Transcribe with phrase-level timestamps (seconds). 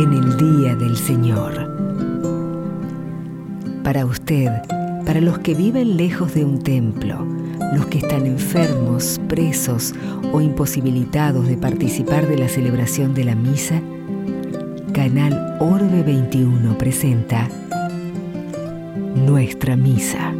[0.00, 1.76] en el día del Señor.
[3.84, 4.48] Para usted,
[5.04, 7.26] para los que viven lejos de un templo,
[7.74, 9.94] los que están enfermos, presos
[10.32, 13.82] o imposibilitados de participar de la celebración de la misa,
[14.94, 17.46] Canal Orbe 21 presenta
[19.14, 20.32] Nuestra Misa.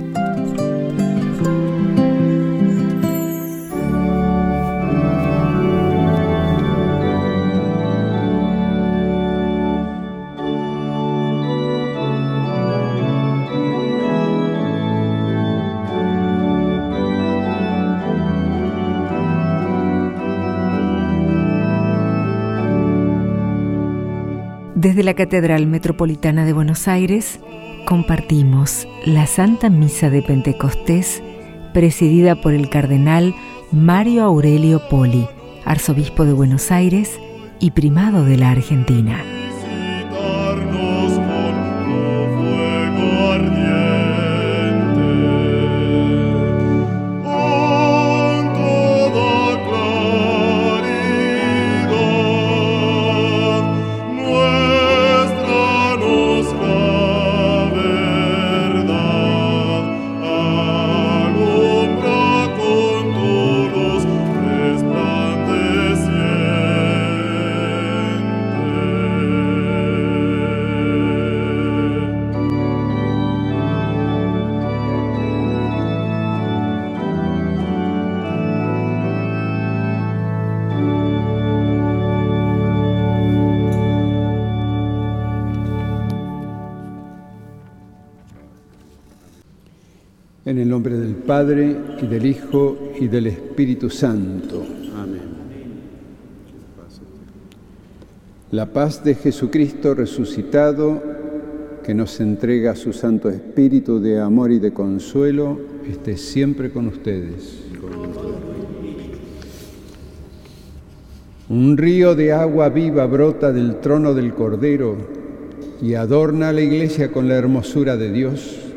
[25.01, 27.41] Desde la Catedral Metropolitana de Buenos Aires
[27.87, 31.23] compartimos la Santa Misa de Pentecostés
[31.73, 33.35] presidida por el cardenal
[33.73, 35.27] Mario Aurelio Poli,
[35.65, 37.19] arzobispo de Buenos Aires
[37.61, 39.25] y primado de la Argentina.
[90.61, 94.63] El nombre del Padre y del Hijo y del Espíritu Santo.
[94.95, 95.21] Amén.
[98.51, 101.03] La paz de Jesucristo resucitado,
[101.83, 105.59] que nos entrega su Santo Espíritu de amor y de consuelo,
[105.89, 107.61] esté siempre con ustedes.
[111.49, 114.97] Un río de agua viva brota del trono del Cordero
[115.81, 118.70] y adorna a la iglesia con la hermosura de Dios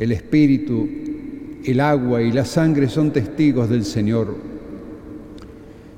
[0.00, 0.88] el Espíritu,
[1.62, 4.34] el agua y la sangre son testigos del Señor.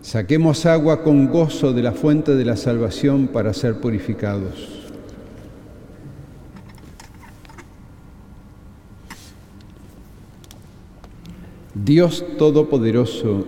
[0.00, 4.80] Saquemos agua con gozo de la fuente de la salvación para ser purificados.
[11.72, 13.46] Dios Todopoderoso,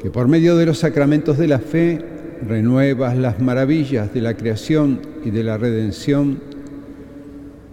[0.00, 2.02] que por medio de los sacramentos de la fe
[2.40, 6.40] renuevas las maravillas de la creación y de la redención,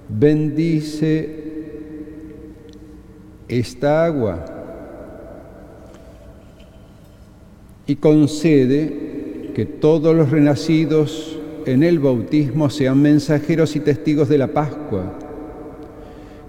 [0.10, 1.41] bendice
[3.52, 4.46] esta agua
[7.86, 14.48] y concede que todos los renacidos en el bautismo sean mensajeros y testigos de la
[14.48, 15.20] Pascua,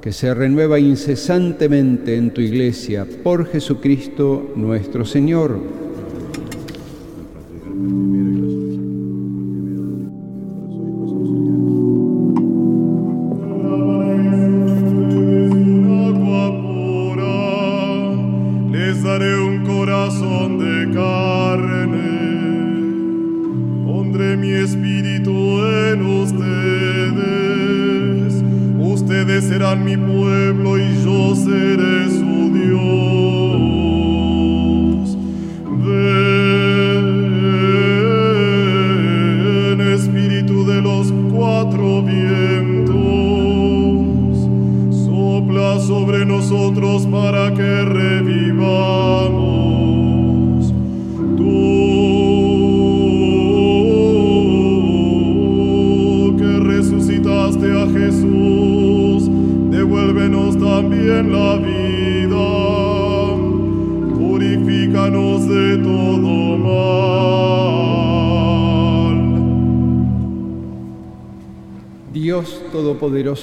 [0.00, 5.58] que se renueva incesantemente en tu iglesia por Jesucristo nuestro Señor.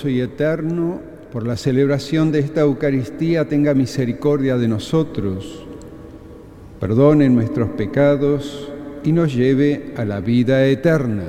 [0.07, 1.01] Y eterno,
[1.31, 5.65] por la celebración de esta Eucaristía, tenga misericordia de nosotros,
[6.79, 8.71] perdone nuestros pecados
[9.03, 11.23] y nos lleve a la vida eterna.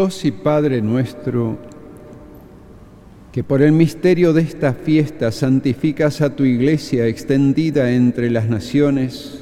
[0.00, 1.58] Dios y Padre nuestro,
[3.32, 9.40] que por el misterio de esta fiesta santificas a tu iglesia extendida entre las naciones,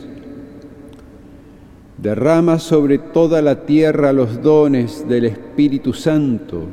[1.96, 6.64] derrama sobre toda la tierra los dones del Espíritu Santo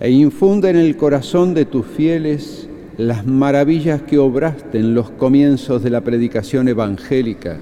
[0.00, 2.66] e infunde en el corazón de tus fieles
[2.96, 7.58] las maravillas que obraste en los comienzos de la predicación evangélica.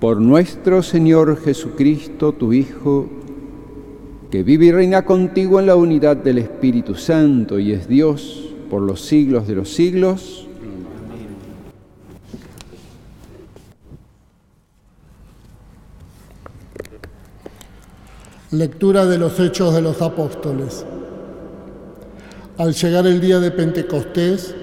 [0.00, 3.08] Por nuestro Señor Jesucristo, tu Hijo,
[4.30, 8.80] que vive y reina contigo en la unidad del Espíritu Santo y es Dios por
[8.80, 10.46] los siglos de los siglos.
[18.52, 20.86] Lectura de los Hechos de los Apóstoles.
[22.56, 24.54] Al llegar el día de Pentecostés,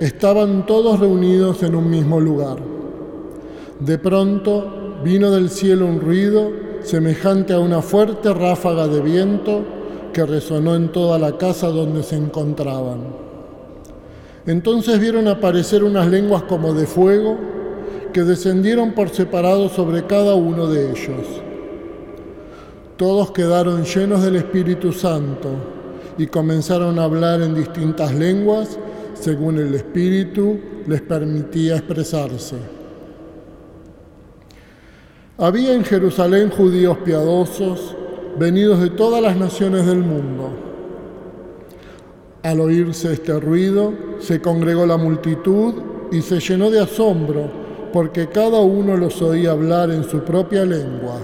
[0.00, 2.56] estaban todos reunidos en un mismo lugar.
[3.80, 6.50] De pronto vino del cielo un ruido
[6.82, 9.62] semejante a una fuerte ráfaga de viento
[10.12, 13.28] que resonó en toda la casa donde se encontraban.
[14.46, 17.36] Entonces vieron aparecer unas lenguas como de fuego
[18.12, 21.26] que descendieron por separado sobre cada uno de ellos.
[22.96, 25.50] Todos quedaron llenos del Espíritu Santo
[26.16, 28.78] y comenzaron a hablar en distintas lenguas
[29.14, 32.77] según el Espíritu les permitía expresarse.
[35.40, 37.94] Había en Jerusalén judíos piadosos
[38.40, 40.50] venidos de todas las naciones del mundo.
[42.42, 45.74] Al oírse este ruido, se congregó la multitud
[46.10, 47.48] y se llenó de asombro
[47.92, 51.20] porque cada uno los oía hablar en su propia lengua.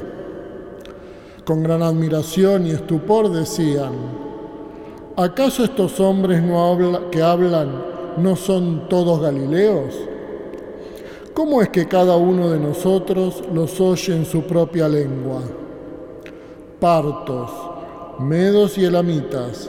[1.44, 3.94] Con gran admiración y estupor decían,
[5.16, 6.40] ¿acaso estos hombres
[7.10, 7.82] que hablan
[8.18, 10.13] no son todos galileos?
[11.34, 15.42] ¿Cómo es que cada uno de nosotros los oye en su propia lengua?
[16.78, 17.50] Partos,
[18.20, 19.68] medos y elamitas,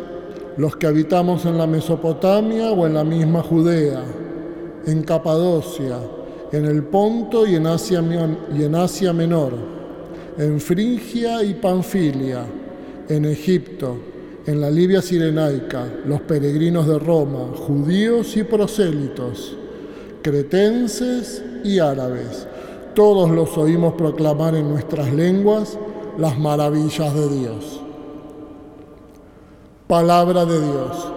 [0.57, 4.03] los que habitamos en la Mesopotamia o en la misma Judea,
[4.85, 5.97] en Capadocia,
[6.51, 8.03] en el Ponto y en Asia,
[9.11, 9.53] Menor,
[10.37, 12.45] en Frigia y Panfilia,
[13.09, 13.97] en Egipto,
[14.45, 19.57] en la Libia Sirenaica, los peregrinos de Roma, judíos y prosélitos,
[20.21, 22.47] cretenses y árabes.
[22.93, 25.77] Todos los oímos proclamar en nuestras lenguas
[26.17, 27.81] las maravillas de Dios.
[29.87, 31.11] Palabra de Dios.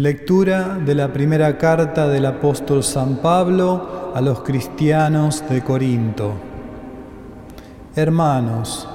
[0.00, 6.32] Lectura de la primera carta del apóstol San Pablo a los cristianos de Corinto.
[7.94, 8.88] Hermanos,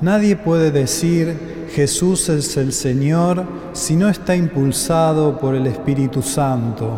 [0.00, 3.44] nadie puede decir Jesús es el Señor
[3.74, 6.92] si no está impulsado por el Espíritu Santo.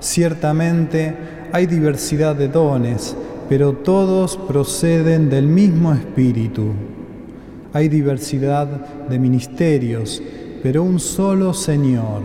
[0.00, 1.16] Ciertamente
[1.52, 3.16] hay diversidad de dones,
[3.48, 6.72] pero todos proceden del mismo Espíritu.
[7.72, 8.66] Hay diversidad
[9.08, 10.20] de ministerios,
[10.66, 12.22] pero un solo Señor.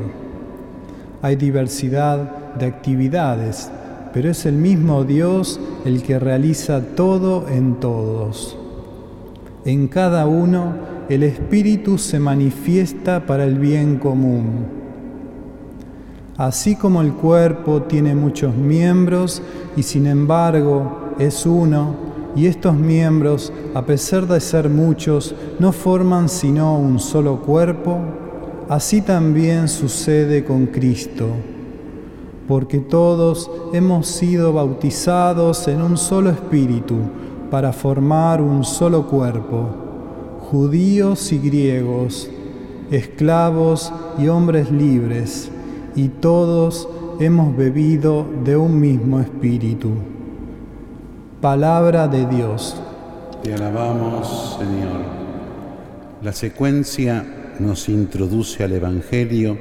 [1.22, 3.70] Hay diversidad de actividades,
[4.16, 8.58] pero es el mismo Dios el que realiza todo en todos.
[9.64, 10.74] En cada uno
[11.08, 14.66] el Espíritu se manifiesta para el bien común.
[16.36, 19.44] Así como el cuerpo tiene muchos miembros
[19.78, 21.94] y sin embargo es uno,
[22.36, 28.00] y estos miembros, a pesar de ser muchos, no forman sino un solo cuerpo,
[28.72, 31.28] así también sucede con Cristo,
[32.48, 36.96] porque todos hemos sido bautizados en un solo espíritu
[37.50, 39.68] para formar un solo cuerpo,
[40.50, 42.30] judíos y griegos,
[42.92, 45.52] esclavos y hombres libres,
[45.94, 46.88] y todos
[47.20, 49.90] hemos bebido de un mismo espíritu.
[51.42, 52.78] Palabra de Dios.
[53.44, 55.02] Te alabamos, Señor.
[56.22, 59.58] La secuencia nos introduce al Evangelio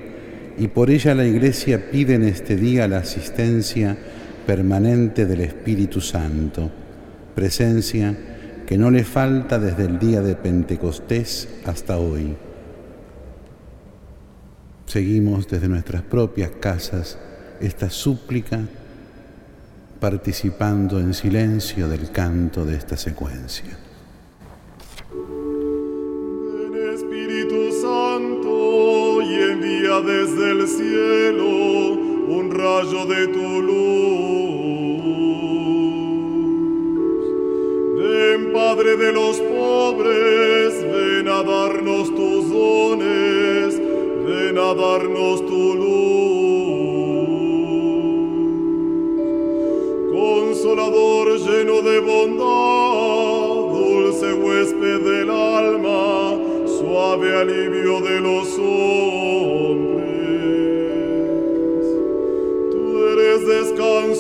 [0.59, 3.97] y por ella la Iglesia pide en este día la asistencia
[4.47, 6.71] permanente del Espíritu Santo,
[7.35, 8.17] presencia
[8.67, 12.37] que no le falta desde el día de Pentecostés hasta hoy.
[14.87, 17.19] Seguimos desde nuestras propias casas
[17.61, 18.61] esta súplica
[20.01, 23.90] participando en silencio del canto de esta secuencia.
[29.99, 33.81] Desde el cielo un rayo de tu luz.
[37.99, 43.81] Ven Padre de los pobres, ven a darnos tus dones,
[44.27, 46.11] ven a darnos tu luz.
[50.61, 59.80] consolador lleno de bondad, dulce huésped del alma, suave alivio de los hombres.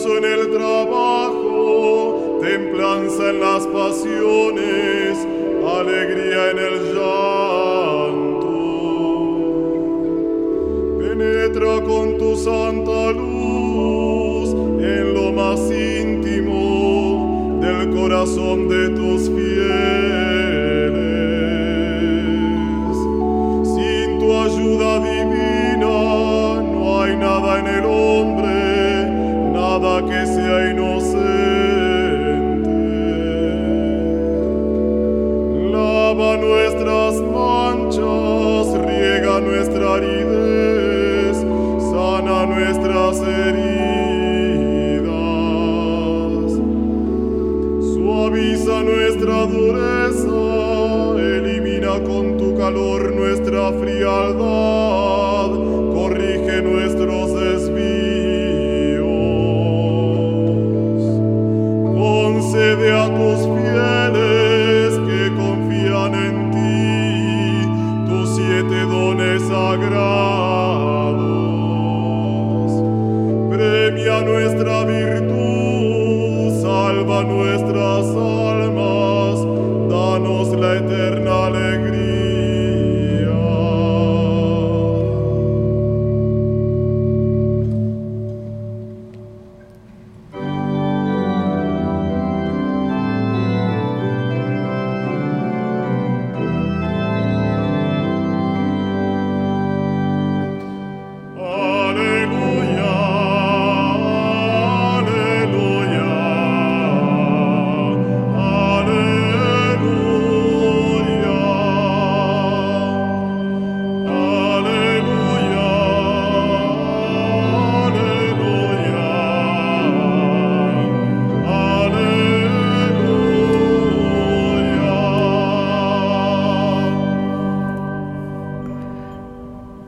[0.07, 5.27] En el trabajo, templanza en las pasiones,
[5.63, 8.49] alegría en el llanto.
[11.01, 19.20] Penetra con tu santa luz en lo más íntimo del corazón de tus
[54.41, 54.80] Lord.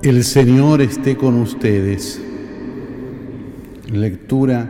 [0.02, 2.20] El Señor esté con ustedes.
[3.88, 4.68] Lectura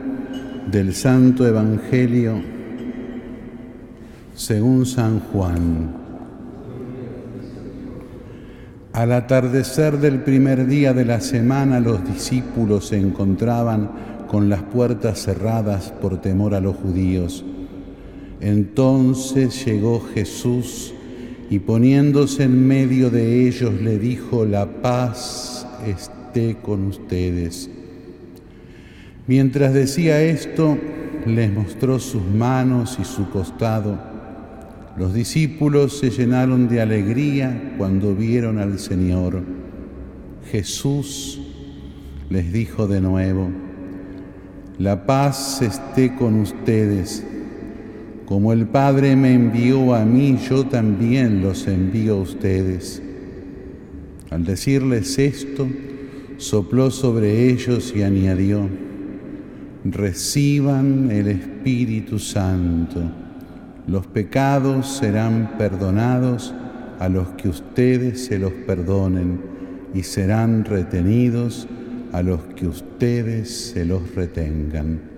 [0.70, 2.34] del Santo Evangelio
[4.34, 5.96] según San Juan.
[8.92, 13.90] Al atardecer del primer día de la semana los discípulos se encontraban
[14.28, 17.42] con las puertas cerradas por temor a los judíos.
[18.42, 20.92] Entonces llegó Jesús
[21.52, 27.68] y poniéndose en medio de ellos le dijo, la paz esté con ustedes.
[29.26, 30.78] Mientras decía esto,
[31.26, 33.98] les mostró sus manos y su costado.
[34.96, 39.42] Los discípulos se llenaron de alegría cuando vieron al Señor.
[40.50, 41.38] Jesús
[42.30, 43.50] les dijo de nuevo,
[44.78, 47.22] la paz esté con ustedes.
[48.32, 53.02] Como el Padre me envió a mí, yo también los envío a ustedes.
[54.30, 55.68] Al decirles esto,
[56.38, 58.70] sopló sobre ellos y añadió,
[59.84, 63.02] reciban el Espíritu Santo.
[63.86, 66.54] Los pecados serán perdonados
[67.00, 69.42] a los que ustedes se los perdonen
[69.92, 71.68] y serán retenidos
[72.12, 75.11] a los que ustedes se los retengan.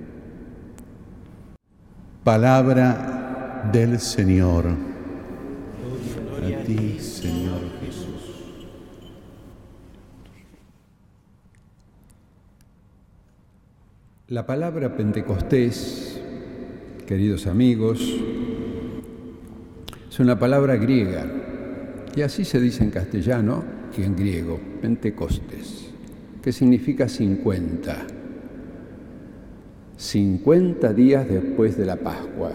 [2.24, 4.64] Palabra del Señor.
[6.42, 8.78] A ti, Señor Jesús.
[14.28, 16.18] La palabra Pentecostés,
[17.06, 18.00] queridos amigos,
[20.08, 21.26] es una palabra griega
[22.16, 23.64] y así se dice en castellano
[23.98, 25.90] y en griego, Pentecostés,
[26.42, 28.13] que significa 50.
[29.96, 32.50] 50 días después de la Pascua,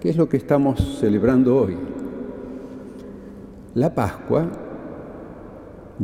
[0.00, 1.76] que es lo que estamos celebrando hoy.
[3.74, 4.50] La Pascua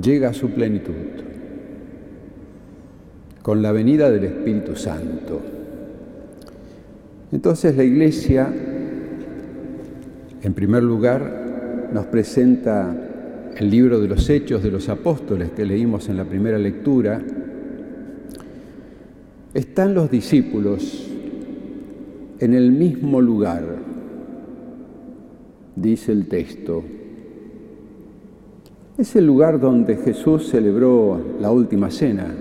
[0.00, 0.94] llega a su plenitud
[3.42, 5.40] con la venida del Espíritu Santo.
[7.32, 8.52] Entonces la Iglesia,
[10.42, 12.94] en primer lugar, nos presenta
[13.56, 17.20] el libro de los Hechos de los Apóstoles que leímos en la primera lectura.
[19.54, 21.08] Están los discípulos
[22.38, 23.64] en el mismo lugar,
[25.74, 26.82] dice el texto.
[28.98, 32.34] Es el lugar donde Jesús celebró la última cena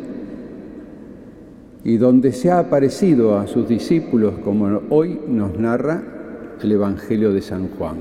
[1.86, 6.04] y donde se ha aparecido a sus discípulos como hoy nos narra
[6.62, 7.96] el Evangelio de San Juan.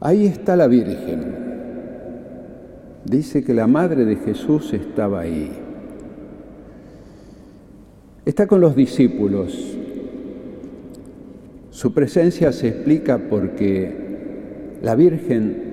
[0.00, 1.49] Ahí está la Virgen.
[3.04, 5.50] Dice que la madre de Jesús estaba ahí.
[8.24, 9.76] Está con los discípulos.
[11.70, 15.70] Su presencia se explica porque la Virgen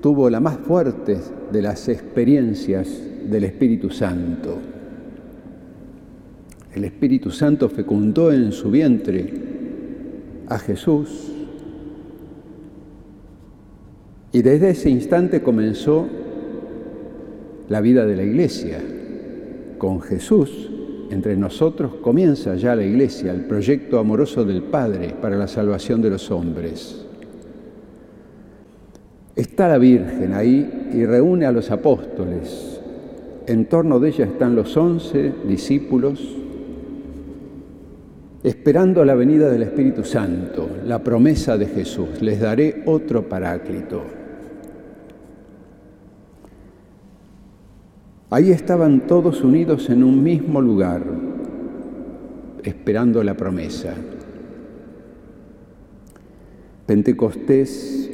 [0.00, 1.18] tuvo la más fuerte
[1.50, 2.88] de las experiencias
[3.30, 4.58] del Espíritu Santo.
[6.74, 9.32] El Espíritu Santo fecundó en su vientre
[10.48, 11.33] a Jesús
[14.34, 16.08] y desde ese instante comenzó
[17.68, 18.80] la vida de la iglesia.
[19.78, 20.70] Con Jesús
[21.12, 26.10] entre nosotros comienza ya la iglesia, el proyecto amoroso del Padre para la salvación de
[26.10, 27.06] los hombres.
[29.36, 32.80] Está la Virgen ahí y reúne a los apóstoles.
[33.46, 36.20] En torno de ella están los once discípulos
[38.42, 42.20] esperando la venida del Espíritu Santo, la promesa de Jesús.
[42.20, 44.23] Les daré otro paráclito.
[48.30, 51.02] Ahí estaban todos unidos en un mismo lugar,
[52.62, 53.94] esperando la promesa.
[56.86, 58.10] Pentecostés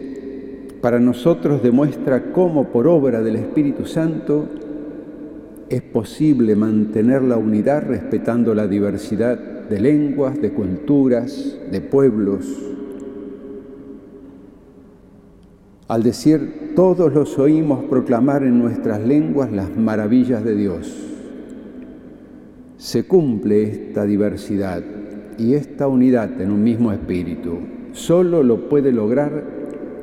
[0.80, 4.48] para nosotros demuestra cómo por obra del Espíritu Santo
[5.68, 12.46] es posible mantener la unidad respetando la diversidad de lenguas, de culturas, de pueblos.
[15.90, 20.88] Al decir todos los oímos proclamar en nuestras lenguas las maravillas de Dios,
[22.76, 24.84] se cumple esta diversidad
[25.36, 27.58] y esta unidad en un mismo espíritu.
[27.92, 29.42] Solo lo puede lograr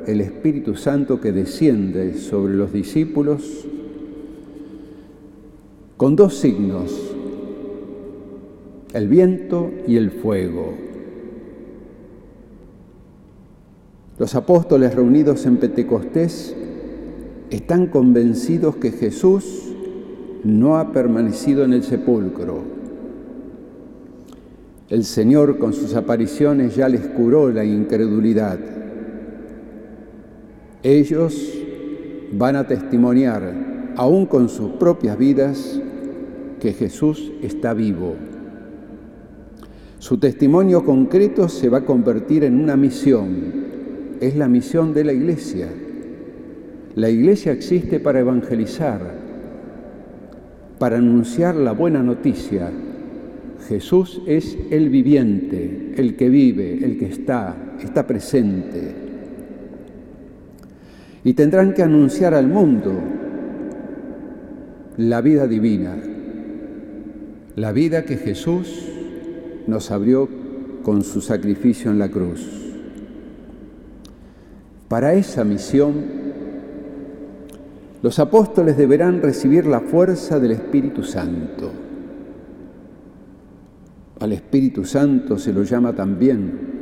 [0.05, 3.65] el Espíritu Santo que desciende sobre los discípulos
[5.95, 7.13] con dos signos,
[8.91, 10.73] el viento y el fuego.
[14.19, 16.55] Los apóstoles reunidos en Pentecostés
[17.49, 19.73] están convencidos que Jesús
[20.43, 22.61] no ha permanecido en el sepulcro.
[24.89, 28.57] El Señor con sus apariciones ya les curó la incredulidad
[30.83, 31.53] ellos
[32.31, 35.81] van a testimoniar, aún con sus propias vidas,
[36.59, 38.15] que Jesús está vivo.
[39.99, 43.76] Su testimonio concreto se va a convertir en una misión.
[44.21, 45.67] Es la misión de la iglesia.
[46.95, 48.99] La iglesia existe para evangelizar,
[50.79, 52.71] para anunciar la buena noticia.
[53.67, 59.07] Jesús es el viviente, el que vive, el que está, está presente
[61.27, 62.93] y tendrán que anunciar al mundo
[64.95, 65.97] la vida divina,
[67.57, 68.87] la vida que Jesús
[69.67, 70.29] nos abrió
[70.83, 72.66] con su sacrificio en la cruz.
[74.87, 75.95] Para esa misión,
[78.01, 81.71] los apóstoles deberán recibir la fuerza del Espíritu Santo.
[84.19, 86.77] Al Espíritu Santo se lo llama también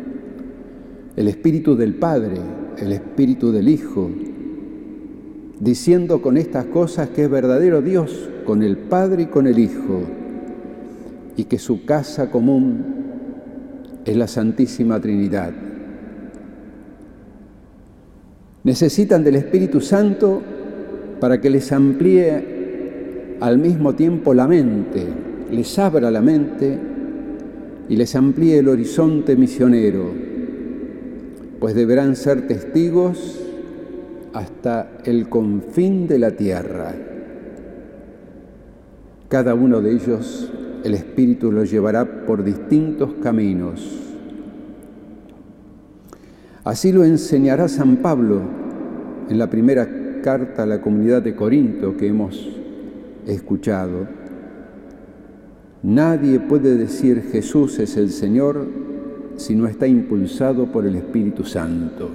[1.16, 2.38] el Espíritu del Padre,
[2.78, 4.12] el Espíritu del Hijo,
[5.60, 10.02] diciendo con estas cosas que es verdadero Dios con el Padre y con el Hijo,
[11.38, 12.86] y que su casa común
[14.06, 15.65] es la Santísima Trinidad.
[18.66, 20.42] Necesitan del Espíritu Santo
[21.20, 25.06] para que les amplíe al mismo tiempo la mente,
[25.52, 26.80] les abra la mente
[27.88, 30.06] y les amplíe el horizonte misionero,
[31.60, 33.40] pues deberán ser testigos
[34.34, 36.92] hasta el confín de la tierra.
[39.30, 40.52] Cada uno de ellos
[40.84, 44.05] el Espíritu los llevará por distintos caminos.
[46.66, 48.42] Así lo enseñará San Pablo
[49.30, 49.88] en la primera
[50.22, 52.50] carta a la comunidad de Corinto que hemos
[53.26, 54.26] escuchado
[55.86, 58.66] Nadie puede decir Jesús es el Señor
[59.36, 62.10] si no está impulsado por el Espíritu Santo.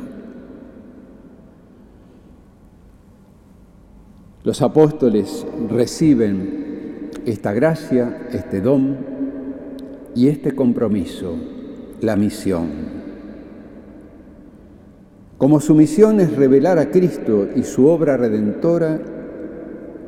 [4.43, 8.97] Los apóstoles reciben esta gracia, este don
[10.17, 11.37] y este compromiso,
[12.01, 12.90] la misión.
[15.41, 19.01] Como su misión es revelar a Cristo y su obra redentora,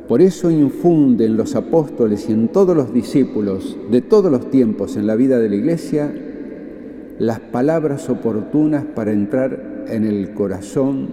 [0.07, 5.07] por eso infunden los apóstoles y en todos los discípulos de todos los tiempos en
[5.07, 6.13] la vida de la Iglesia
[7.17, 11.09] las palabras oportunas para entrar en el corazón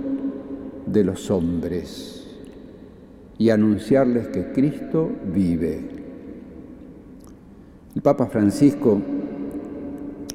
[0.84, 2.26] de los hombres
[3.38, 5.80] y anunciarles que Cristo vive.
[7.96, 9.00] El Papa Francisco,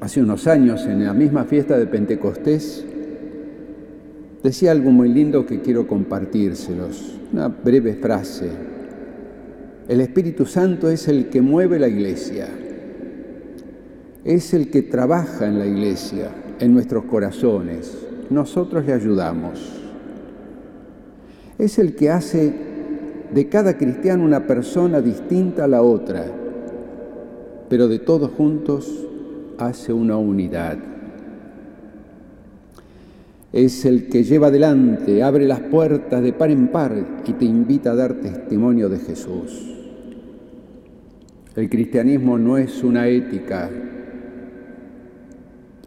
[0.02, 2.88] hace unos años, en la misma fiesta de Pentecostés,
[4.46, 8.48] decía algo muy lindo que quiero compartírselos, una breve frase.
[9.88, 12.48] El Espíritu Santo es el que mueve la iglesia,
[14.24, 16.30] es el que trabaja en la iglesia,
[16.60, 17.98] en nuestros corazones.
[18.30, 19.82] Nosotros le ayudamos.
[21.58, 22.54] Es el que hace
[23.34, 26.24] de cada cristiano una persona distinta a la otra,
[27.68, 29.08] pero de todos juntos
[29.58, 30.95] hace una unidad
[33.56, 37.92] es el que lleva adelante, abre las puertas de par en par y te invita
[37.92, 39.74] a dar testimonio de Jesús.
[41.56, 43.70] El cristianismo no es una ética,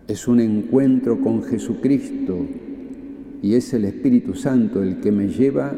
[0.07, 2.39] es un encuentro con Jesucristo
[3.43, 5.75] y es el Espíritu Santo el que me lleva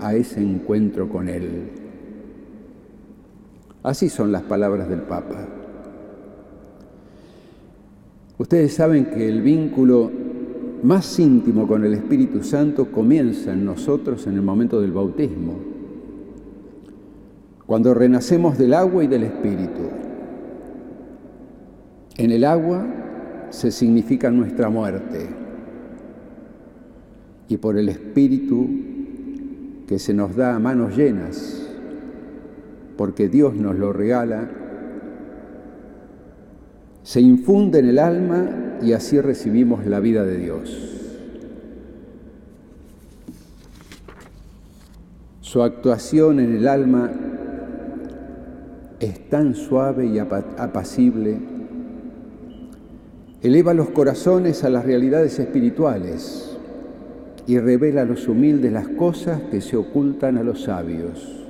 [0.00, 1.48] a ese encuentro con Él.
[3.82, 5.46] Así son las palabras del Papa.
[8.38, 10.27] Ustedes saben que el vínculo
[10.82, 15.54] más íntimo con el Espíritu Santo comienza en nosotros en el momento del bautismo,
[17.66, 19.82] cuando renacemos del agua y del Espíritu.
[22.16, 22.86] En el agua
[23.50, 25.26] se significa nuestra muerte
[27.48, 28.68] y por el Espíritu
[29.86, 31.66] que se nos da a manos llenas,
[32.96, 34.50] porque Dios nos lo regala,
[37.02, 40.88] se infunde en el alma y así recibimos la vida de Dios.
[45.40, 47.10] Su actuación en el alma
[49.00, 51.38] es tan suave y apacible,
[53.40, 56.56] eleva los corazones a las realidades espirituales
[57.46, 61.46] y revela a los humildes las cosas que se ocultan a los sabios.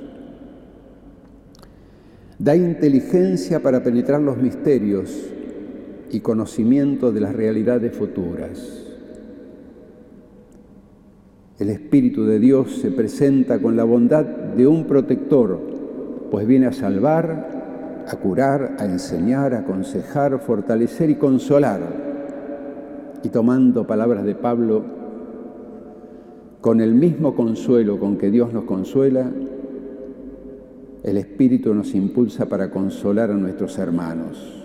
[2.37, 5.29] Da inteligencia para penetrar los misterios
[6.11, 8.85] y conocimiento de las realidades futuras.
[11.59, 15.59] El Espíritu de Dios se presenta con la bondad de un protector,
[16.31, 21.81] pues viene a salvar, a curar, a enseñar, a aconsejar, fortalecer y consolar.
[23.23, 24.83] Y tomando palabras de Pablo,
[26.61, 29.29] con el mismo consuelo con que Dios nos consuela,
[31.03, 34.58] el Espíritu nos impulsa para consolar a nuestros hermanos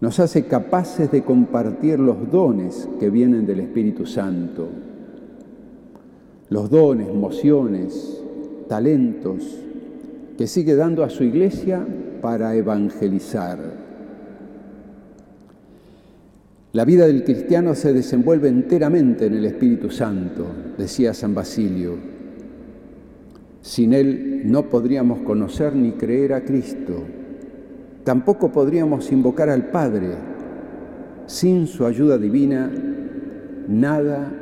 [0.00, 4.68] nos hace capaces de compartir los dones que vienen del Espíritu Santo,
[6.48, 8.22] los dones, mociones,
[8.68, 9.58] talentos
[10.38, 11.86] que sigue dando a su iglesia
[12.22, 13.58] para evangelizar.
[16.72, 20.46] La vida del cristiano se desenvuelve enteramente en el Espíritu Santo,
[20.78, 21.96] decía San Basilio.
[23.60, 27.19] Sin él no podríamos conocer ni creer a Cristo.
[28.04, 30.14] Tampoco podríamos invocar al Padre.
[31.26, 32.70] Sin su ayuda divina,
[33.68, 34.32] nada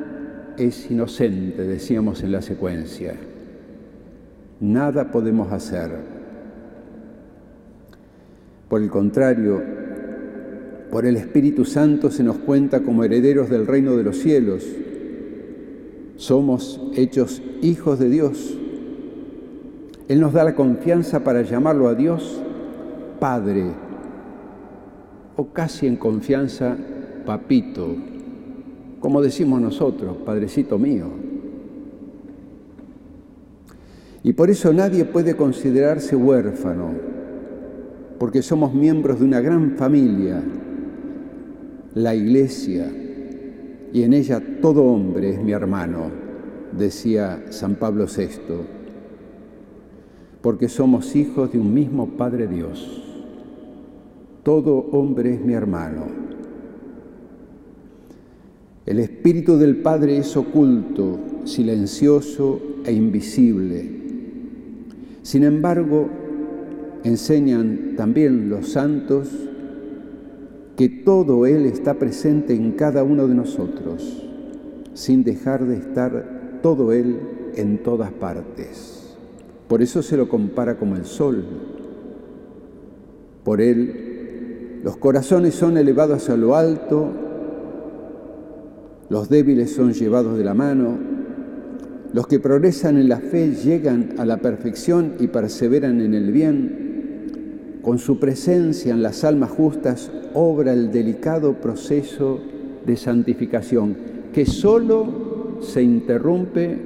[0.56, 3.14] es inocente, decíamos en la secuencia.
[4.60, 5.90] Nada podemos hacer.
[8.68, 9.62] Por el contrario,
[10.90, 14.64] por el Espíritu Santo se nos cuenta como herederos del reino de los cielos.
[16.16, 18.56] Somos hechos hijos de Dios.
[20.08, 22.42] Él nos da la confianza para llamarlo a Dios
[23.18, 23.64] Padre,
[25.36, 26.76] o casi en confianza,
[27.24, 27.94] Papito,
[29.00, 31.06] como decimos nosotros, Padrecito mío.
[34.22, 36.90] Y por eso nadie puede considerarse huérfano,
[38.18, 40.42] porque somos miembros de una gran familia,
[41.94, 42.90] la Iglesia,
[43.92, 46.10] y en ella todo hombre es mi hermano,
[46.76, 48.28] decía San Pablo VI,
[50.42, 53.07] porque somos hijos de un mismo Padre Dios.
[54.48, 56.06] Todo hombre es mi hermano.
[58.86, 63.90] El Espíritu del Padre es oculto, silencioso e invisible.
[65.20, 66.08] Sin embargo,
[67.04, 69.28] enseñan también los santos
[70.78, 74.26] que todo Él está presente en cada uno de nosotros,
[74.94, 77.18] sin dejar de estar todo Él
[77.54, 79.14] en todas partes.
[79.68, 81.44] Por eso se lo compara como el sol.
[83.44, 84.07] Por Él
[84.82, 87.08] los corazones son elevados a lo alto,
[89.08, 90.98] los débiles son llevados de la mano,
[92.12, 97.80] los que progresan en la fe llegan a la perfección y perseveran en el bien,
[97.82, 102.38] con su presencia en las almas justas obra el delicado proceso
[102.84, 103.96] de santificación
[104.32, 106.78] que solo se interrumpe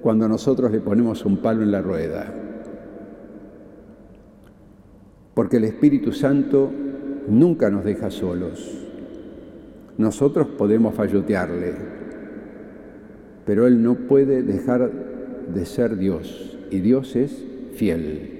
[0.00, 2.39] cuando nosotros le ponemos un palo en la rueda.
[5.34, 6.70] Porque el Espíritu Santo
[7.28, 8.86] nunca nos deja solos.
[9.98, 11.74] Nosotros podemos fallotearle,
[13.44, 14.90] pero Él no puede dejar
[15.52, 18.38] de ser Dios y Dios es fiel.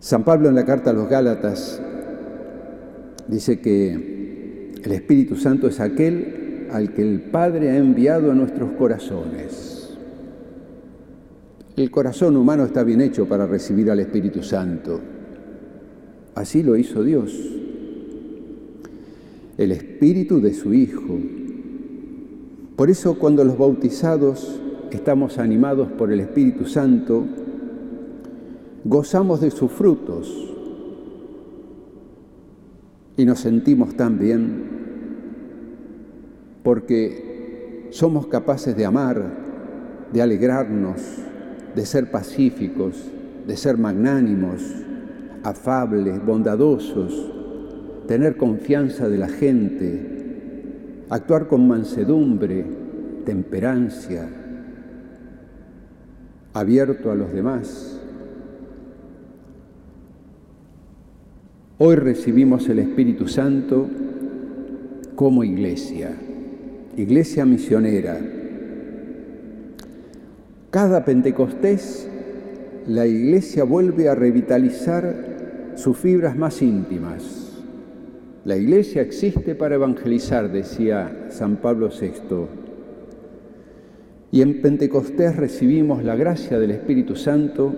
[0.00, 1.80] San Pablo en la carta a los Gálatas
[3.28, 8.72] dice que el Espíritu Santo es aquel al que el Padre ha enviado a nuestros
[8.72, 9.79] corazones.
[11.80, 15.00] El corazón humano está bien hecho para recibir al Espíritu Santo.
[16.34, 17.34] Así lo hizo Dios.
[19.56, 21.18] El Espíritu de su Hijo.
[22.76, 27.24] Por eso cuando los bautizados estamos animados por el Espíritu Santo,
[28.84, 30.52] gozamos de sus frutos
[33.16, 34.64] y nos sentimos tan bien
[36.62, 39.32] porque somos capaces de amar,
[40.12, 41.29] de alegrarnos,
[41.74, 43.10] de ser pacíficos,
[43.46, 44.62] de ser magnánimos,
[45.42, 47.32] afables, bondadosos,
[48.06, 52.64] tener confianza de la gente, actuar con mansedumbre,
[53.24, 54.28] temperancia,
[56.52, 58.00] abierto a los demás.
[61.78, 63.88] Hoy recibimos el Espíritu Santo
[65.14, 66.12] como iglesia,
[66.96, 68.39] iglesia misionera.
[70.70, 72.08] Cada Pentecostés
[72.86, 77.60] la iglesia vuelve a revitalizar sus fibras más íntimas.
[78.44, 82.46] La iglesia existe para evangelizar, decía San Pablo VI.
[84.30, 87.74] Y en Pentecostés recibimos la gracia del Espíritu Santo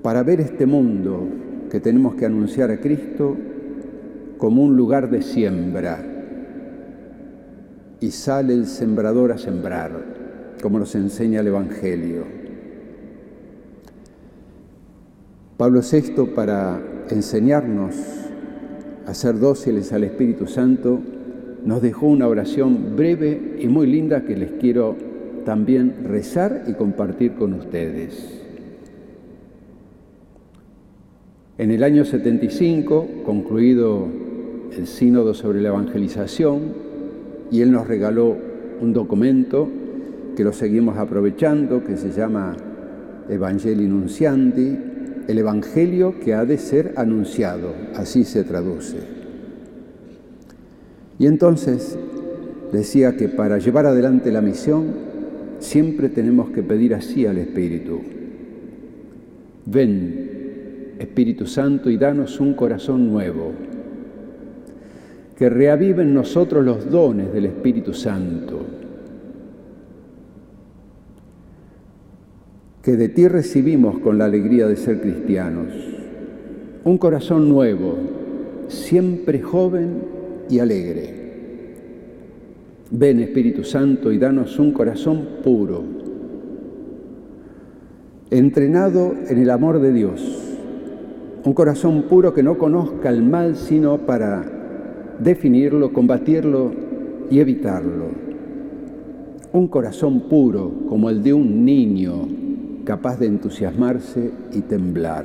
[0.00, 1.28] para ver este mundo
[1.70, 3.36] que tenemos que anunciar a Cristo
[4.38, 6.02] como un lugar de siembra.
[8.00, 10.21] Y sale el sembrador a sembrar,
[10.62, 12.22] como nos enseña el Evangelio.
[15.56, 17.96] Pablo VI, para enseñarnos
[19.04, 21.00] a ser dóciles al Espíritu Santo,
[21.64, 24.96] nos dejó una oración breve y muy linda que les quiero
[25.44, 28.40] también rezar y compartir con ustedes.
[31.58, 34.06] En el año 75, concluido
[34.76, 36.92] el sínodo sobre la evangelización,
[37.50, 38.36] y él nos regaló
[38.80, 39.68] un documento
[40.36, 42.56] que lo seguimos aprovechando, que se llama
[43.28, 44.78] Evangelii Nunciandi,
[45.28, 48.96] el Evangelio que ha de ser anunciado, así se traduce.
[51.18, 51.96] Y entonces
[52.72, 54.86] decía que para llevar adelante la misión
[55.58, 58.00] siempre tenemos que pedir así al Espíritu.
[59.66, 63.52] Ven, Espíritu Santo, y danos un corazón nuevo,
[65.36, 68.81] que reavive en nosotros los dones del Espíritu Santo,
[72.82, 75.68] que de ti recibimos con la alegría de ser cristianos,
[76.84, 77.94] un corazón nuevo,
[78.66, 80.02] siempre joven
[80.50, 81.22] y alegre.
[82.90, 85.84] Ven Espíritu Santo y danos un corazón puro
[88.30, 90.56] entrenado en el amor de Dios,
[91.44, 94.44] un corazón puro que no conozca el mal sino para
[95.20, 96.72] definirlo, combatirlo
[97.30, 98.06] y evitarlo.
[99.52, 102.41] Un corazón puro como el de un niño
[102.84, 105.24] capaz de entusiasmarse y temblar.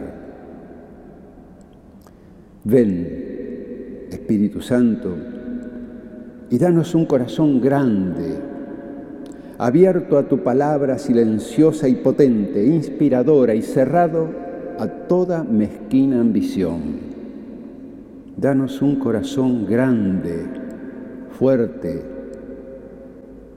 [2.64, 5.16] Ven, Espíritu Santo,
[6.50, 8.36] y danos un corazón grande,
[9.58, 14.28] abierto a tu palabra silenciosa y potente, inspiradora y cerrado
[14.80, 17.08] a toda mezquina ambición.
[18.38, 20.46] Danos un corazón grande,
[21.40, 22.02] fuerte,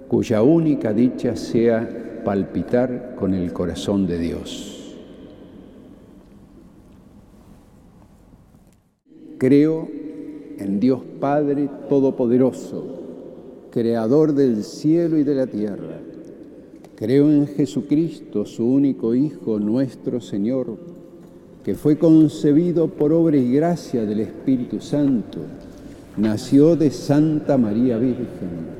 [0.09, 1.89] cuya única dicha sea
[2.25, 4.97] palpitar con el corazón de Dios.
[9.39, 9.89] Creo
[10.59, 12.99] en Dios Padre Todopoderoso,
[13.71, 15.99] Creador del cielo y de la tierra.
[16.97, 20.77] Creo en Jesucristo, su único Hijo, nuestro Señor
[21.65, 25.41] que fue concebido por obra y gracia del Espíritu Santo,
[26.17, 28.80] nació de Santa María Virgen,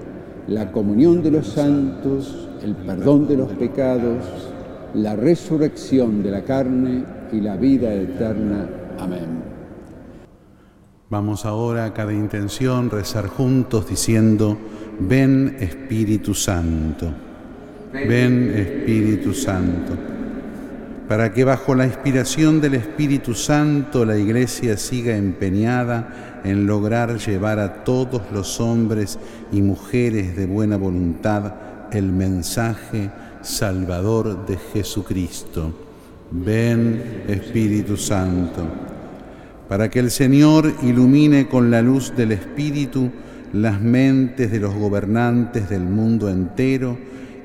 [0.51, 4.21] la comunión de los santos, el perdón de los pecados,
[4.93, 8.67] la resurrección de la carne y la vida eterna.
[8.99, 9.43] Amén.
[11.09, 14.57] Vamos ahora a cada intención rezar juntos diciendo,
[14.99, 17.07] ven Espíritu Santo,
[17.93, 20.11] ven Espíritu Santo
[21.11, 27.59] para que bajo la inspiración del Espíritu Santo la Iglesia siga empeñada en lograr llevar
[27.59, 29.19] a todos los hombres
[29.51, 31.53] y mujeres de buena voluntad
[31.91, 33.09] el mensaje
[33.41, 35.73] salvador de Jesucristo.
[36.31, 38.63] Ven Espíritu Santo,
[39.67, 43.11] para que el Señor ilumine con la luz del Espíritu
[43.53, 46.97] las mentes de los gobernantes del mundo entero,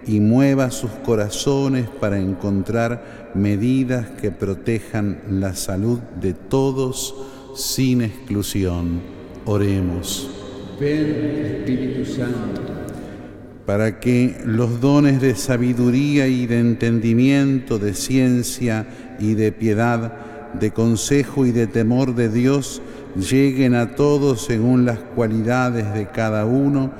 [0.06, 7.14] y mueva sus corazones para encontrar medidas que protejan la salud de todos
[7.56, 9.00] sin exclusión.
[9.46, 10.30] Oremos.
[10.78, 12.60] Ven Espíritu Santo.
[13.64, 18.86] Para que los dones de sabiduría y de entendimiento, de ciencia
[19.18, 22.80] y de piedad, de consejo y de temor de Dios
[23.16, 26.92] lleguen a todos según las cualidades de cada uno,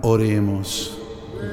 [0.00, 0.98] oremos.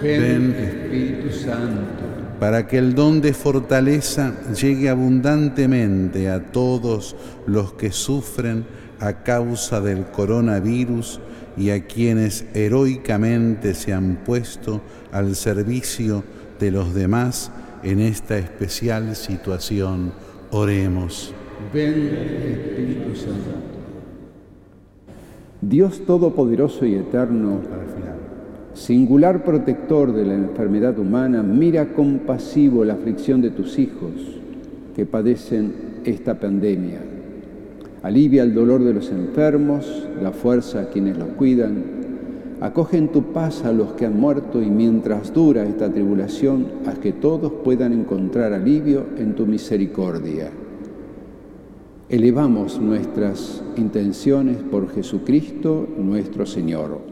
[0.02, 2.19] Ven, Espíritu Santo.
[2.40, 7.16] Para que el don de fortaleza llegue abundantemente a todos
[7.46, 8.66] los que sufren
[9.00, 11.20] a causa del coronavirus
[11.58, 14.82] y a quienes heroicamente se han puesto
[15.12, 16.24] al servicio
[16.60, 17.52] de los demás
[17.84, 20.14] en esta especial situación.
[20.52, 21.34] Oremos.
[21.74, 23.60] Ven, Espíritu Santo.
[25.62, 27.60] Dios Todopoderoso y Eterno,
[28.80, 34.14] singular protector de la enfermedad humana, mira compasivo la aflicción de tus hijos
[34.96, 35.74] que padecen
[36.06, 37.00] esta pandemia.
[38.02, 41.84] Alivia el dolor de los enfermos, la fuerza a quienes los cuidan.
[42.62, 47.00] Acoge en tu paz a los que han muerto y mientras dura esta tribulación, haz
[47.00, 50.52] que todos puedan encontrar alivio en tu misericordia.
[52.08, 57.09] Elevamos nuestras intenciones por Jesucristo nuestro Señor.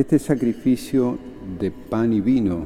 [0.00, 1.18] Este sacrificio
[1.58, 2.64] de pan y vino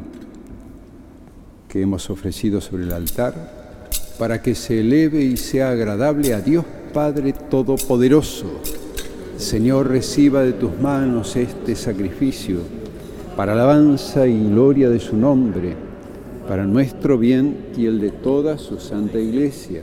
[1.68, 6.64] que hemos ofrecido sobre el altar, para que se eleve y sea agradable a Dios
[6.92, 8.46] Padre Todopoderoso.
[9.36, 12.60] Señor, reciba de tus manos este sacrificio
[13.36, 15.76] para alabanza y gloria de su nombre,
[16.48, 19.82] para nuestro bien y el de toda su santa iglesia.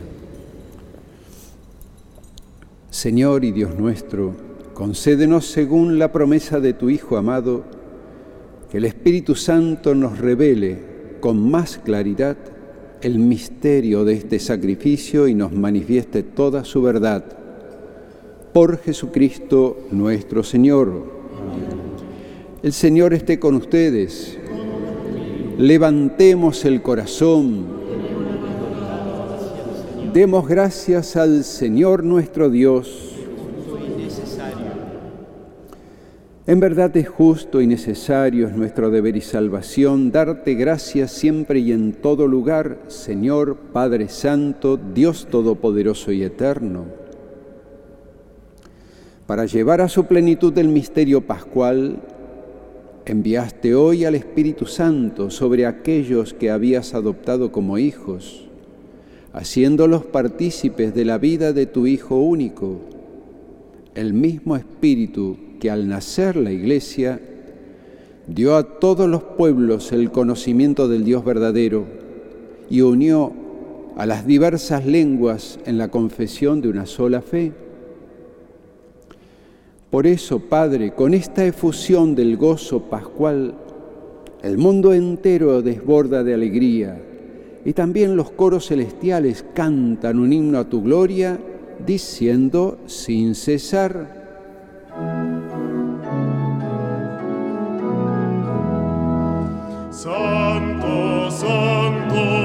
[2.89, 4.44] Señor y Dios nuestro,
[4.75, 7.63] concédenos según la promesa de tu Hijo amado,
[8.69, 10.77] que el Espíritu Santo nos revele
[11.21, 12.35] con más claridad
[13.01, 17.23] el misterio de este sacrificio y nos manifieste toda su verdad.
[18.51, 21.05] Por Jesucristo nuestro Señor.
[22.61, 24.37] El Señor esté con ustedes.
[25.57, 27.65] Levantemos el corazón.
[30.13, 33.14] Demos gracias al Señor nuestro Dios.
[36.47, 41.71] En verdad es justo y necesario, es nuestro deber y salvación, darte gracias siempre y
[41.71, 46.85] en todo lugar, Señor Padre Santo, Dios Todopoderoso y Eterno.
[49.25, 51.97] Para llevar a su plenitud el misterio pascual,
[53.07, 58.47] enviaste hoy al Espíritu Santo sobre aquellos que habías adoptado como hijos,
[59.33, 62.81] haciéndolos partícipes de la vida de tu Hijo único,
[63.95, 67.19] el mismo Espíritu que al nacer la Iglesia
[68.27, 71.85] dio a todos los pueblos el conocimiento del Dios verdadero
[72.69, 73.33] y unió
[73.97, 77.51] a las diversas lenguas en la confesión de una sola fe.
[79.89, 83.55] Por eso, Padre, con esta efusión del gozo pascual,
[84.43, 87.01] el mundo entero desborda de alegría
[87.65, 91.39] y también los coros celestiales cantan un himno a tu gloria,
[91.83, 94.25] diciendo sin cesar,
[99.95, 102.44] santo, santo,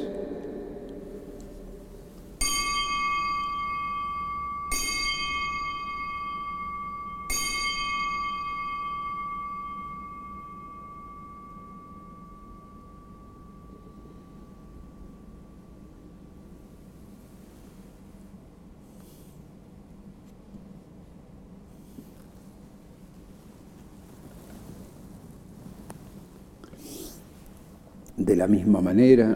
[28.21, 29.35] De la misma manera,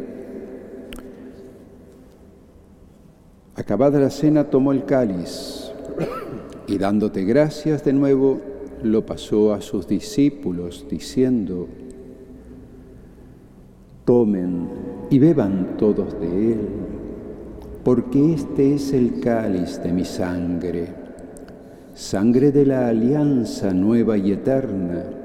[3.56, 5.72] acabada la cena, tomó el cáliz
[6.68, 8.40] y dándote gracias de nuevo,
[8.84, 11.68] lo pasó a sus discípulos, diciendo,
[14.06, 14.70] tomen
[15.10, 16.60] y beban todos de él,
[17.84, 20.90] porque este es el cáliz de mi sangre,
[21.96, 25.25] sangre de la alianza nueva y eterna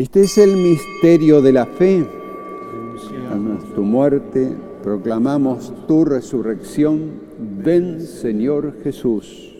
[0.00, 2.06] Este es el misterio de la fe.
[3.30, 4.50] A tu muerte
[4.82, 7.20] proclamamos tu resurrección.
[7.62, 9.58] Ven, Señor Jesús.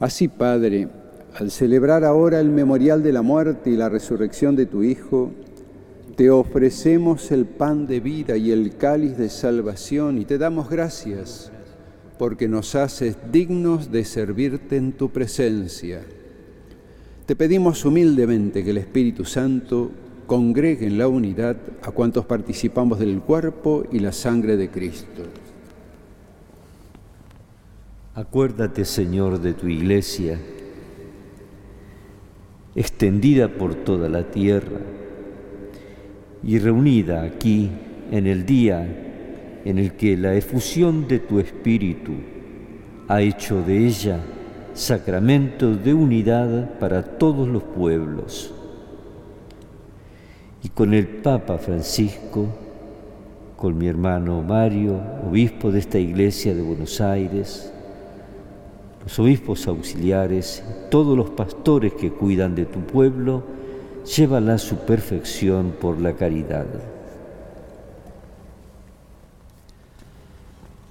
[0.00, 0.88] Así, Padre,
[1.32, 5.30] al celebrar ahora el memorial de la muerte y la resurrección de tu Hijo,
[6.16, 11.52] te ofrecemos el pan de vida y el cáliz de salvación y te damos gracias
[12.18, 16.00] porque nos haces dignos de servirte en tu presencia.
[17.28, 19.90] Te pedimos humildemente que el Espíritu Santo
[20.26, 25.24] congregue en la unidad a cuantos participamos del cuerpo y la sangre de Cristo.
[28.14, 30.40] Acuérdate, Señor, de tu iglesia,
[32.74, 34.80] extendida por toda la tierra
[36.42, 37.68] y reunida aquí
[38.10, 42.12] en el día en el que la efusión de tu Espíritu
[43.06, 44.18] ha hecho de ella
[44.78, 48.52] sacramento de unidad para todos los pueblos.
[50.62, 52.46] Y con el Papa Francisco,
[53.56, 57.72] con mi hermano Mario, obispo de esta iglesia de Buenos Aires,
[59.02, 63.42] los obispos auxiliares, todos los pastores que cuidan de tu pueblo,
[64.04, 66.66] llévala a su perfección por la caridad.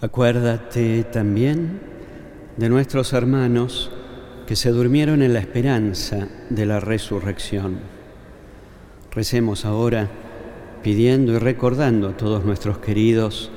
[0.02, 1.97] Acuérdate también
[2.58, 3.90] de nuestros hermanos
[4.46, 7.80] que se durmieron en la esperanza de la resurrección.
[9.12, 10.10] Recemos ahora
[10.84, 13.52] pidiendo y recordando a todos nuestros queridos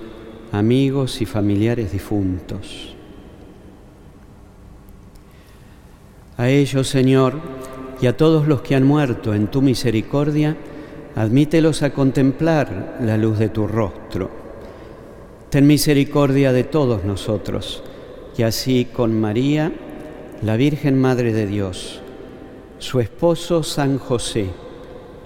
[0.52, 2.94] amigos y familiares difuntos.
[6.36, 7.34] A ellos, Señor,
[8.00, 10.56] y a todos los que han muerto en tu misericordia,
[11.14, 14.40] admítelos a contemplar la luz de tu rostro
[15.50, 17.82] Ten misericordia de todos nosotros,
[18.36, 19.72] y así con María,
[20.42, 22.00] la Virgen Madre de Dios,
[22.78, 24.46] su esposo San José,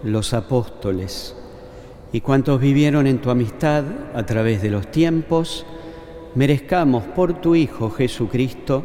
[0.02, 1.36] los apóstoles,
[2.12, 3.84] y cuantos vivieron en tu amistad
[4.14, 5.64] a través de los tiempos,
[6.34, 8.84] merezcamos por tu Hijo Jesucristo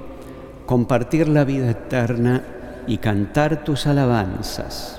[0.65, 2.43] compartir la vida eterna
[2.88, 4.99] y cantar tus alabanzas.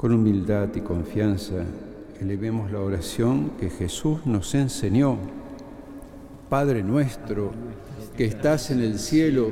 [0.00, 1.56] Con humildad y confianza
[2.18, 5.18] elevemos la oración que Jesús nos enseñó.
[6.48, 7.50] Padre nuestro,
[8.16, 9.50] que estás en el cielo,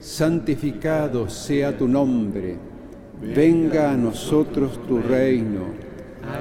[0.00, 2.56] santificado sea tu nombre.
[3.36, 5.64] Venga a nosotros tu reino.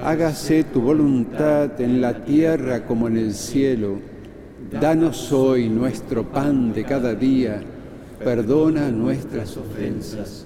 [0.01, 3.97] Hágase tu voluntad en la tierra como en el cielo.
[4.71, 7.61] Danos hoy nuestro pan de cada día.
[8.23, 10.45] Perdona nuestras ofensas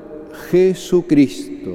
[0.49, 1.71] Jesucristo.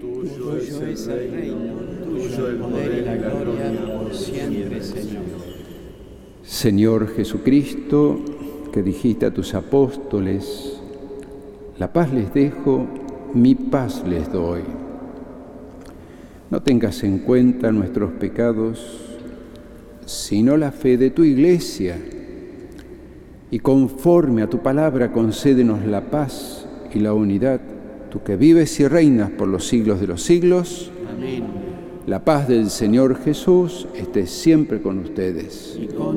[0.00, 1.74] Tuyo es el reino,
[2.04, 5.22] tuyo el poder y la gloria por siempre, Señor.
[6.42, 8.20] Señor Jesucristo,
[8.72, 10.80] que dijiste a tus apóstoles,
[11.78, 12.86] la paz les dejo,
[13.34, 14.60] mi paz les doy.
[16.50, 19.18] No tengas en cuenta nuestros pecados,
[20.06, 21.98] sino la fe de tu iglesia.
[23.50, 27.60] Y conforme a tu palabra, concédenos la paz y la unidad
[28.16, 30.90] tú que vives y reinas por los siglos de los siglos.
[31.14, 31.44] Amén.
[32.06, 35.76] La paz del Señor Jesús esté siempre con ustedes.
[35.80, 36.16] Y con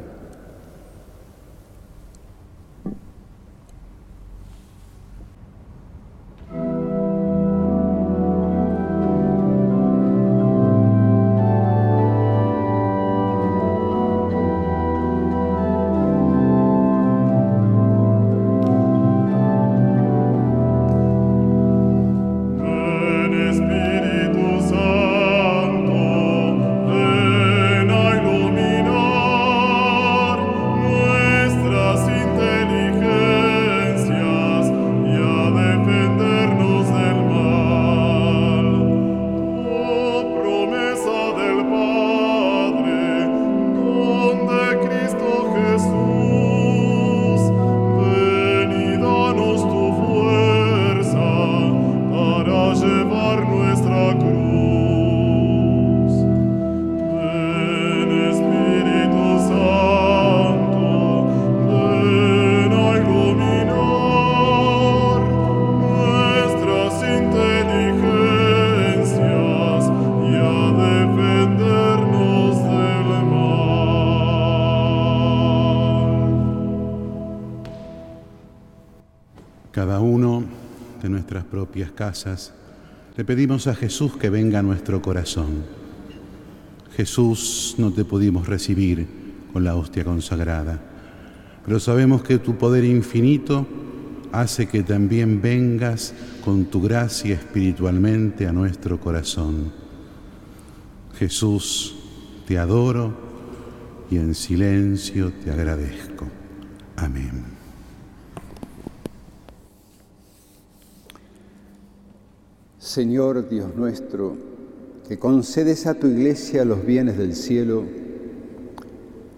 [83.15, 85.63] Le pedimos a Jesús que venga a nuestro corazón.
[86.95, 89.07] Jesús, no te pudimos recibir
[89.53, 90.79] con la hostia consagrada,
[91.65, 93.65] pero sabemos que tu poder infinito
[94.31, 99.71] hace que también vengas con tu gracia espiritualmente a nuestro corazón.
[101.17, 101.95] Jesús,
[102.47, 103.13] te adoro
[104.09, 106.27] y en silencio te agradezco.
[106.97, 107.50] Amén.
[112.91, 114.35] Señor Dios nuestro,
[115.07, 117.85] que concedes a tu iglesia los bienes del cielo,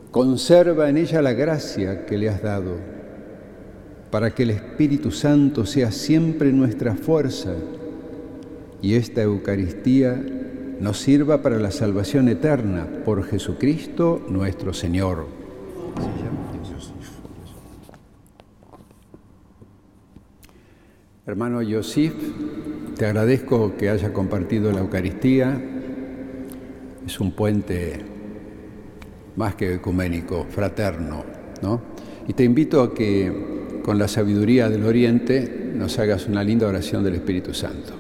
[0.10, 2.78] conserva en ella la gracia que le has dado,
[4.10, 7.54] para que el Espíritu Santo sea siempre nuestra fuerza
[8.82, 10.20] y esta Eucaristía
[10.80, 15.28] nos sirva para la salvación eterna por Jesucristo nuestro Señor.
[21.28, 22.16] Hermano Yosif,
[22.97, 25.61] te agradezco que haya compartido la Eucaristía.
[27.07, 28.01] Es un puente
[29.37, 31.25] más que ecuménico, fraterno,
[31.63, 31.81] ¿no?
[32.27, 37.05] Y te invito a que con la sabiduría del Oriente nos hagas una linda oración
[37.05, 37.95] del Espíritu Santo.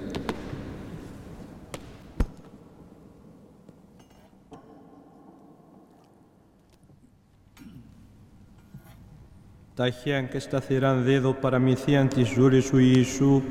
[9.78, 13.42] Ταχαίαν και σταθεράν δίδω παραμυθίαν της ζωής σου Ιησού,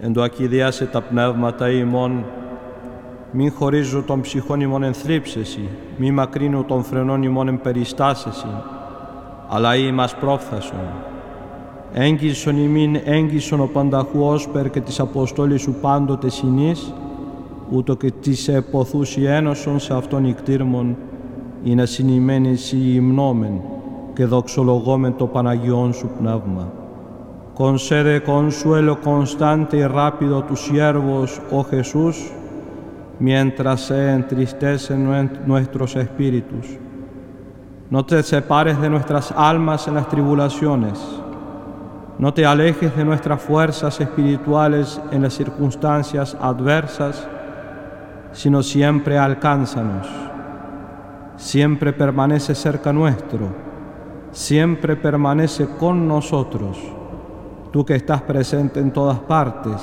[0.00, 2.24] εν το ακηδιάσε τα πνεύματα ημών,
[3.30, 8.46] μην χωρίζω των ψυχών ημών εν θλίψεση, μη μακρύνω των φρενών ημών εν περιστάσεση,
[9.48, 10.88] αλλά ημάς πρόφθασον.
[11.92, 16.94] Έγκυσον ημίν έγκυσον ο πανταχουός περ και της Αποστόλης σου πάντοτε συνής,
[17.70, 20.96] ούτω και της εποθούς ένωσον σε αυτόν ικτήρμον,
[21.64, 23.60] είναι συνημένης η υμνόμεν,
[24.14, 26.72] και δοξολογόμεν το Παναγιόν σου πνεύμα.
[27.56, 32.30] Concede consuelo constante y rápido a tus siervos, oh Jesús,
[33.18, 36.66] mientras se entristecen nue- nuestros espíritus.
[37.88, 41.02] No te separes de nuestras almas en las tribulaciones.
[42.18, 47.26] No te alejes de nuestras fuerzas espirituales en las circunstancias adversas,
[48.32, 50.06] sino siempre alcánzanos.
[51.36, 53.64] Siempre permanece cerca nuestro
[54.36, 56.76] siempre permanece con nosotros,
[57.72, 59.80] tú que estás presente en todas partes,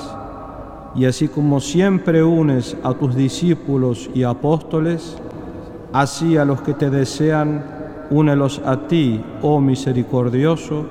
[0.95, 5.17] y así como siempre unes a tus discípulos y apóstoles,
[5.91, 7.63] así a los que te desean,
[8.09, 10.85] únelos a ti, oh misericordioso,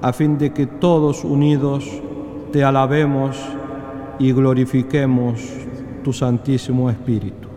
[0.00, 1.84] a fin de que todos unidos
[2.52, 3.36] te alabemos
[4.18, 5.40] y glorifiquemos
[6.02, 7.48] tu Santísimo Espíritu.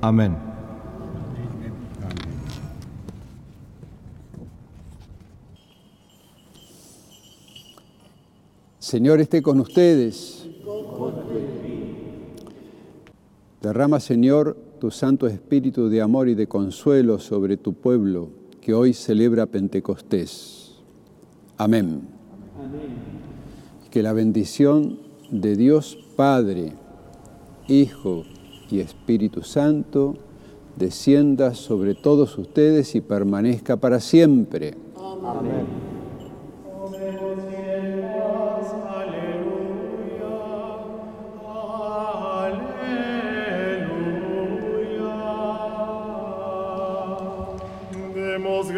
[0.00, 0.47] Amén.
[8.88, 10.48] Señor esté con ustedes.
[13.60, 18.30] Derrama, Señor, tu Santo Espíritu de amor y de consuelo sobre tu pueblo
[18.62, 20.76] que hoy celebra Pentecostés.
[21.58, 22.00] Amén.
[23.90, 24.98] Que la bendición
[25.30, 26.72] de Dios Padre,
[27.68, 28.24] Hijo
[28.70, 30.16] y Espíritu Santo
[30.78, 34.72] descienda sobre todos ustedes y permanezca para siempre.
[34.96, 35.97] Amén.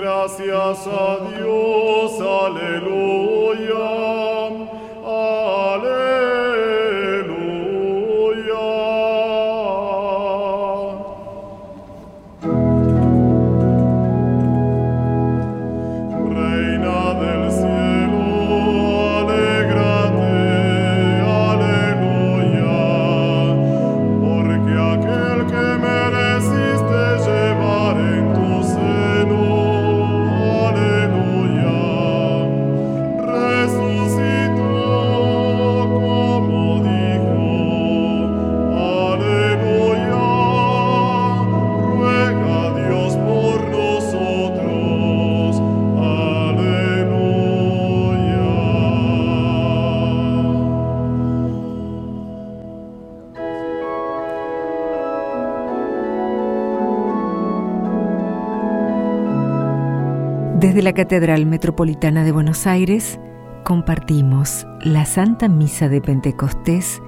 [0.01, 3.71] Gracias a Dios, aleluya.
[60.81, 63.21] Desde la Catedral Metropolitana de Buenos Aires
[63.65, 67.03] compartimos la Santa Misa de Pentecostés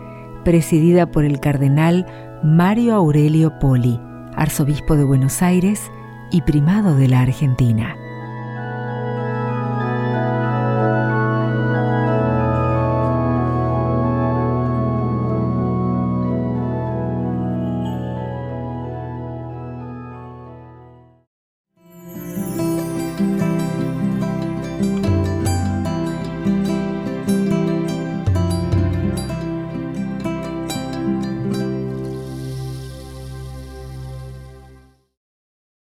[0.44, 2.04] presidida por el cardenal
[2.42, 3.98] Mario Aurelio Poli,
[4.36, 5.90] arzobispo de Buenos Aires
[6.30, 7.96] y primado de la Argentina.